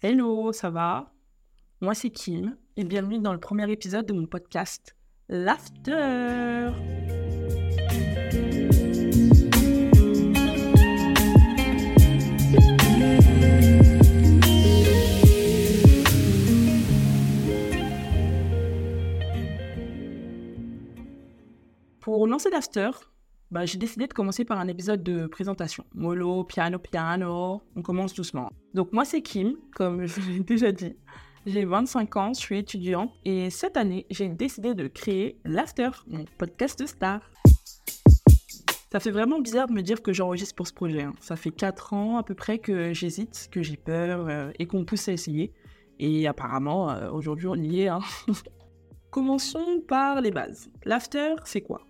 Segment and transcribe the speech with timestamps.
[0.00, 1.12] Hello, ça va?
[1.80, 4.94] Moi c'est Kim et bienvenue dans le premier épisode de mon podcast
[5.28, 6.70] L'After.
[21.98, 22.90] Pour lancer l'After,
[23.50, 25.84] bah, j'ai décidé de commencer par un épisode de présentation.
[25.94, 28.50] Mollo, piano, piano, on commence doucement.
[28.74, 30.96] Donc moi c'est Kim, comme je l'ai déjà dit.
[31.46, 36.24] J'ai 25 ans, je suis étudiante et cette année j'ai décidé de créer l'After, mon
[36.36, 37.20] podcast de star.
[38.92, 41.02] Ça fait vraiment bizarre de me dire que j'enregistre pour ce projet.
[41.02, 41.14] hein.
[41.20, 44.84] Ça fait 4 ans à peu près que j'hésite, que j'ai peur euh, et qu'on
[44.86, 45.52] pousse à essayer.
[45.98, 47.88] Et apparemment, euh, aujourd'hui on y est.
[47.88, 48.00] hein.
[49.10, 50.70] Commençons par les bases.
[50.84, 51.82] L'After, c'est quoi?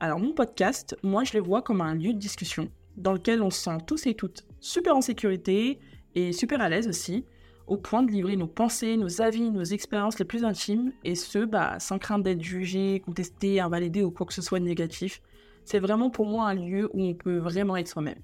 [0.00, 3.50] Alors mon podcast, moi je le vois comme un lieu de discussion dans lequel on
[3.50, 5.78] se sent tous et toutes super en sécurité
[6.14, 7.26] et super à l'aise aussi,
[7.66, 11.44] au point de livrer nos pensées, nos avis, nos expériences les plus intimes, et ce,
[11.44, 15.22] bah, sans crainte d'être jugé, contesté, invalidé ou quoi que ce soit de négatif.
[15.64, 18.18] C'est vraiment pour moi un lieu où on peut vraiment être soi-même.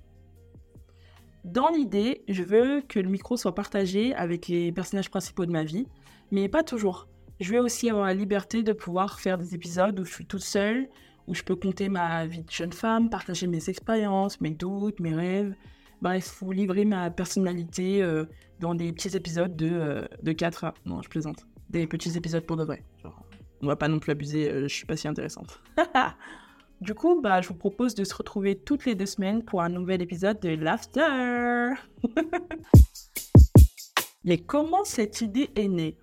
[1.44, 5.62] Dans l'idée, je veux que le micro soit partagé avec les personnages principaux de ma
[5.62, 5.86] vie,
[6.32, 7.06] mais pas toujours.
[7.38, 10.42] Je veux aussi avoir la liberté de pouvoir faire des épisodes où je suis toute
[10.42, 10.88] seule,
[11.26, 15.14] où je peux compter ma vie de jeune femme, partager mes expériences, mes doutes, mes
[15.14, 15.54] rêves.
[16.02, 18.26] Bref, vous livrer ma personnalité euh,
[18.60, 20.74] dans des petits épisodes de, euh, de 4 heures.
[20.84, 21.46] Non, je plaisante.
[21.70, 22.84] Des petits épisodes pour de vrai.
[23.02, 23.26] Genre,
[23.62, 25.60] on va pas non plus abuser, euh, je suis pas si intéressante.
[26.80, 29.68] du coup, bah, je vous propose de se retrouver toutes les deux semaines pour un
[29.68, 31.70] nouvel épisode de l'After.
[34.24, 35.96] Mais comment cette idée est née?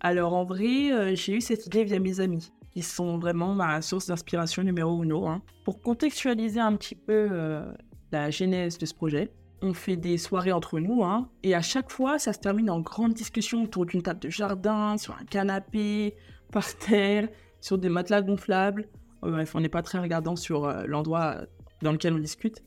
[0.00, 3.80] Alors en vrai, euh, j'ai eu cette idée via mes amis qui sont vraiment ma
[3.80, 5.26] source d'inspiration numéro uno.
[5.26, 5.40] hein.
[5.64, 7.72] Pour contextualiser un petit peu euh,
[8.12, 9.32] la genèse de ce projet,
[9.62, 12.80] on fait des soirées entre nous, hein, et à chaque fois, ça se termine en
[12.80, 16.16] grande discussion autour d'une table de jardin, sur un canapé,
[16.52, 17.30] par terre,
[17.62, 18.90] sur des matelas gonflables.
[19.24, 21.36] Euh, bref, on n'est pas très regardant sur euh, l'endroit
[21.80, 22.62] dans lequel on discute.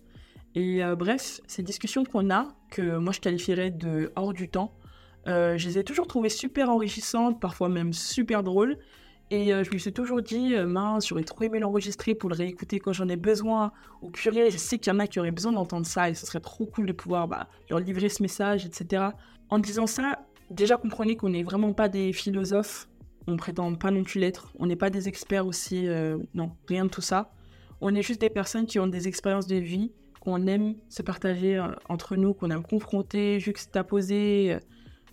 [0.56, 4.74] Et bref, ces discussions qu'on a, que moi je qualifierais de hors du temps,
[5.28, 8.80] je les ai toujours trouvées super enrichissantes, parfois même super drôles.
[9.32, 12.36] Et euh, je me suis toujours dit, euh, mince, j'aurais trop aimé l'enregistrer pour le
[12.36, 13.72] réécouter quand j'en ai besoin.
[14.02, 16.26] Ou purée, je sais qu'il y en a qui auraient besoin d'entendre ça et ce
[16.26, 19.04] serait trop cool de pouvoir bah, leur livrer ce message, etc.
[19.50, 22.90] En disant ça, déjà comprenez qu'on n'est vraiment pas des philosophes.
[23.28, 24.52] On prétend pas non plus l'être.
[24.58, 25.88] On n'est pas des experts aussi.
[25.88, 27.32] euh, non, rien de tout ça.
[27.82, 29.92] On est juste des personnes qui ont des expériences de vie,
[30.22, 34.58] qu'on aime se partager euh, entre nous, qu'on aime confronter, juxtaposer,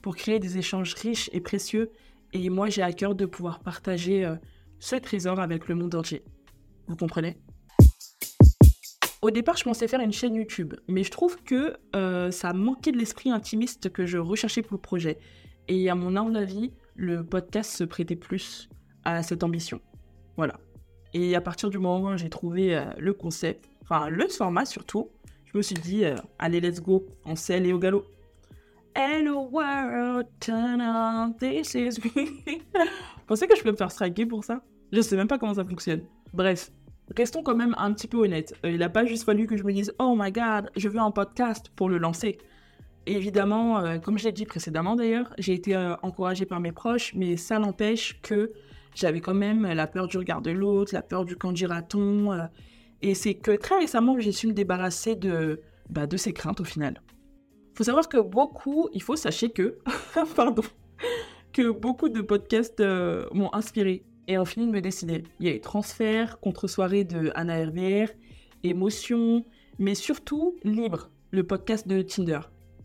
[0.01, 1.91] pour créer des échanges riches et précieux.
[2.33, 4.37] Et moi, j'ai à cœur de pouvoir partager euh,
[4.79, 6.23] ce trésor avec le monde entier.
[6.87, 7.39] Vous comprenez?
[9.23, 12.93] Au départ, je pensais faire une chaîne YouTube, mais je trouve que euh, ça manquait
[12.93, 15.19] de l'esprit intimiste que je recherchais pour le projet.
[15.69, 18.69] Et à mon avis, le podcast se prêtait plus
[19.05, 19.81] à cette ambition.
[20.37, 20.61] Voilà.
[21.15, 25.11] Et à partir du moment où j'ai trouvé euh, le concept, enfin le format surtout,
[25.47, 26.05] je me suis dit,
[26.39, 28.05] allez, let's go, on sait aller au galop.
[28.99, 32.63] Hello world, turn on, this is me.
[33.27, 34.63] Pensez que je peux me faire striker pour ça?
[34.91, 36.01] Je sais même pas comment ça fonctionne.
[36.33, 36.71] Bref,
[37.15, 38.55] restons quand même un petit peu honnêtes.
[38.65, 40.99] Euh, il n'a pas juste fallu que je me dise Oh my god, je veux
[40.99, 42.39] un podcast pour le lancer.
[43.05, 47.13] Évidemment, euh, comme je l'ai dit précédemment d'ailleurs, j'ai été euh, encouragée par mes proches,
[47.15, 48.51] mais ça n'empêche que
[48.95, 52.49] j'avais quand même la peur du regard de l'autre, la peur du quand dira-t-on.
[53.03, 56.65] et c'est que très récemment j'ai su me débarrasser de, bah, de ces craintes au
[56.65, 57.03] final.
[57.77, 59.77] Faut savoir que beaucoup, il faut sachez que,
[60.35, 60.63] pardon,
[61.53, 65.25] que beaucoup de podcasts euh, m'ont inspiré et ont fini de me décider.
[65.41, 68.09] Il y a eu Transfert, Contre-soirée de Anna RVR,
[68.63, 69.45] Émotion,
[69.79, 72.41] mais surtout Libre, le podcast de Tinder.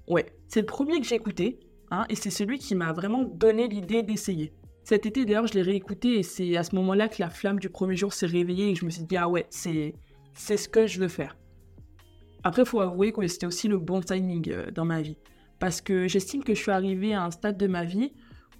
[0.09, 3.69] Ouais, c'est le premier que j'ai écouté, hein, et c'est celui qui m'a vraiment donné
[3.69, 4.51] l'idée d'essayer.
[4.83, 7.69] Cet été, d'ailleurs, je l'ai réécouté, et c'est à ce moment-là que la flamme du
[7.69, 9.95] premier jour s'est réveillée, et je me suis dit, ah ouais, c'est,
[10.33, 11.37] c'est ce que je veux faire.
[12.43, 15.17] Après, il faut avouer que c'était aussi le bon timing euh, dans ma vie.
[15.59, 18.13] Parce que j'estime que je suis arrivée à un stade de ma vie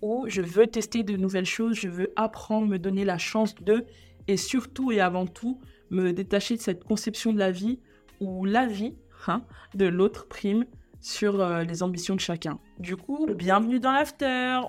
[0.04, 3.86] où je veux tester de nouvelles choses, je veux apprendre, me donner la chance de,
[4.28, 5.60] et surtout et avant tout,
[5.90, 7.80] me détacher de cette conception de la vie
[8.20, 8.94] où la vie
[9.28, 10.66] hein, de l'autre prime
[11.00, 12.60] sur euh, les ambitions de chacun.
[12.78, 14.60] Du coup, bienvenue dans l'after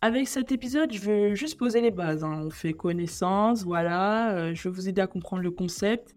[0.00, 2.24] Avec cet épisode, je veux juste poser les bases.
[2.24, 2.44] hein.
[2.46, 4.34] On fait connaissance, voilà.
[4.34, 6.14] euh, je vais vous aider à comprendre le concept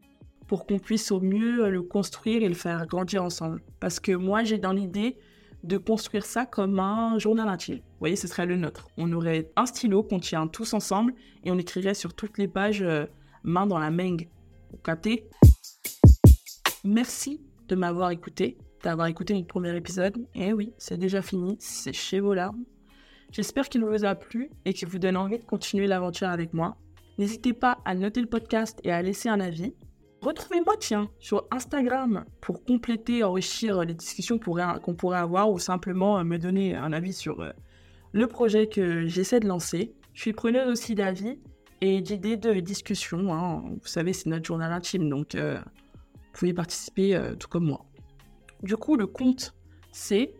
[0.54, 3.64] pour qu'on puisse au mieux euh, le construire et le faire grandir ensemble.
[3.80, 5.18] Parce que moi, j'ai dans l'idée
[5.64, 7.78] de construire ça comme un journal intime.
[7.78, 8.88] Vous voyez, ce serait le nôtre.
[8.96, 12.84] On aurait un stylo qu'on tient tous ensemble et on écrirait sur toutes les pages
[12.84, 13.08] euh,
[13.42, 14.16] main dans la main.
[14.70, 15.28] Vous captez?
[16.84, 18.56] Merci de m'avoir écouté.
[18.84, 20.20] d'avoir écouté mon premier épisode.
[20.36, 22.64] Et eh oui, c'est déjà fini, c'est chez vos larmes.
[23.32, 26.78] J'espère qu'il vous a plu et qu'il vous donne envie de continuer l'aventure avec moi.
[27.18, 29.74] N'hésitez pas à noter le podcast et à laisser un avis.
[30.24, 36.24] Retrouvez-moi, tiens, sur Instagram pour compléter, enrichir les discussions qu'on pourrait avoir ou simplement euh,
[36.24, 37.52] me donner un avis sur euh,
[38.14, 39.94] le projet que j'essaie de lancer.
[40.14, 41.42] Je suis preneuse aussi d'avis
[41.82, 43.34] et d'idées de discussion.
[43.34, 43.66] Hein.
[43.82, 45.58] Vous savez, c'est notre journal intime, donc euh,
[46.16, 47.84] vous pouvez participer tout comme moi.
[48.62, 49.54] Du coup, le compte,
[49.92, 50.34] c'est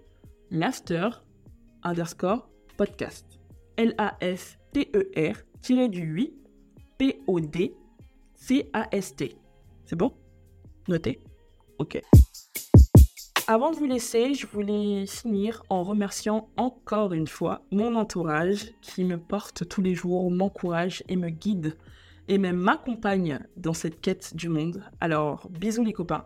[0.50, 1.10] l'after
[1.84, 3.26] underscore podcast.
[3.76, 5.36] L-A-F-T-E-R
[5.90, 6.34] du 8
[6.98, 7.74] P-O-D-C-A-S-T.
[9.86, 10.14] C'est bon?
[10.88, 11.20] Notez
[11.80, 12.02] Ok.
[13.48, 19.04] Avant de vous laisser, je voulais finir en remerciant encore une fois mon entourage qui
[19.04, 21.76] me porte tous les jours, m'encourage et me guide
[22.30, 24.84] et même m'accompagne dans cette quête du monde.
[25.02, 26.26] Alors, bisous les copains.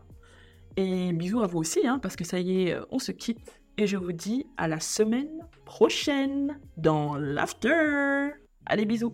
[0.75, 3.59] Et bisous à vous aussi, hein, parce que ça y est, on se quitte.
[3.80, 8.30] Et je vous dis à la semaine prochaine dans l'after.
[8.68, 9.13] Allez, bisous.